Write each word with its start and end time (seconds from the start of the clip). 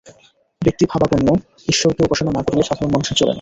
ব্যক্তিভাবাপন্ন 0.61 1.27
ঈশ্বরকে 1.67 2.01
উপাসনা 2.03 2.31
না 2.33 2.41
করিলে 2.45 2.63
সাধারণ 2.63 2.91
মানুষের 2.93 3.15
চলে 3.15 3.23
না। 3.23 3.29